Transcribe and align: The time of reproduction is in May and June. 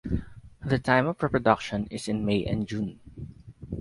The 0.65 0.79
time 0.79 1.05
of 1.05 1.21
reproduction 1.21 1.85
is 1.91 2.07
in 2.07 2.25
May 2.25 2.43
and 2.43 2.67
June. 2.67 2.99